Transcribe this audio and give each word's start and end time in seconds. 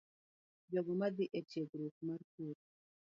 Jogo 0.71 0.91
madhi 0.99 1.25
e 1.37 1.39
tiegruok 1.49 1.95
mar 2.07 2.21
pur, 2.33 2.55